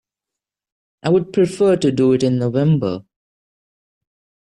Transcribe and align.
I 1.03 1.09
would 1.09 1.31
prefer 1.31 1.75
to 1.75 1.91
do 1.91 2.13
it 2.13 2.23
in 2.23 2.39
November. 2.39 3.05